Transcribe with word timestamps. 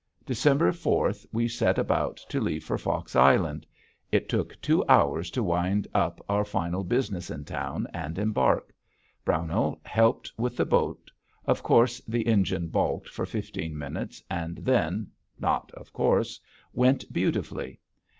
December 0.25 0.71
fourth 0.71 1.27
we 1.31 1.47
set 1.47 1.77
about 1.77 2.17
to 2.27 2.41
leave 2.41 2.63
for 2.63 2.79
Fox 2.79 3.15
Island. 3.15 3.67
It 4.11 4.27
took 4.29 4.59
two 4.59 4.83
hours 4.89 5.29
to 5.29 5.43
wind 5.43 5.87
up 5.93 6.19
our 6.27 6.43
final 6.43 6.83
business 6.83 7.29
in 7.29 7.45
town 7.45 7.85
and 7.93 8.17
embark. 8.17 8.73
Brownell 9.23 9.79
helped 9.85 10.31
with 10.39 10.57
the 10.57 10.65
boat. 10.65 11.11
Of 11.45 11.61
course 11.61 12.01
the 12.07 12.25
engine 12.25 12.69
balked 12.69 13.09
for 13.09 13.27
fifteen 13.27 13.77
minutes 13.77 14.23
and 14.27 14.55
then 14.57 15.11
(not 15.39 15.69
"of 15.73 15.93
course") 15.93 16.39
went 16.73 17.13
beautifully. 17.13 17.79